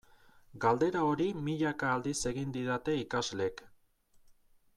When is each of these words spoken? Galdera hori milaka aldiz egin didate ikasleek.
Galdera 0.63 1.03
hori 1.09 1.27
milaka 1.49 1.91
aldiz 1.97 2.17
egin 2.33 2.57
didate 2.59 2.97
ikasleek. 3.03 3.63